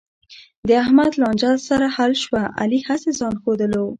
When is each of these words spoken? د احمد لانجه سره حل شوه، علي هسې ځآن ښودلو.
د 0.67 0.69
احمد 0.83 1.11
لانجه 1.21 1.51
سره 1.69 1.85
حل 1.95 2.11
شوه، 2.23 2.41
علي 2.61 2.79
هسې 2.87 3.11
ځآن 3.19 3.33
ښودلو. 3.41 3.85